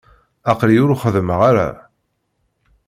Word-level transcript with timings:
Aql-iyi 0.51 0.81
ur 0.85 0.97
xeddmeɣ 1.03 1.39
ara. 1.49 1.69